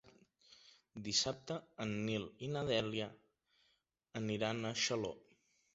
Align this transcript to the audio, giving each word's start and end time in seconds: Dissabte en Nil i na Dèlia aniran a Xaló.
Dissabte 1.07 1.59
en 1.85 1.93
Nil 2.09 2.25
i 2.49 2.49
na 2.57 2.67
Dèlia 2.73 3.13
aniran 4.23 4.71
a 4.73 4.75
Xaló. 4.89 5.19